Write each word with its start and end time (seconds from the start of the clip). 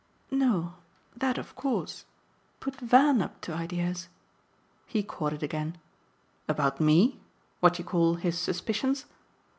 "No 0.31 0.73
that 1.15 1.37
of 1.37 1.55
course. 1.55 2.05
Put 2.59 2.77
Van 2.77 3.21
up 3.21 3.39
to 3.41 3.53
ideas!" 3.53 4.07
He 4.87 5.03
caught 5.03 5.31
it 5.31 5.43
again. 5.43 5.77
"About 6.47 6.81
ME 6.81 7.19
what 7.59 7.77
you 7.77 7.85
call 7.85 8.15
his 8.15 8.35
suspicions?" 8.35 9.05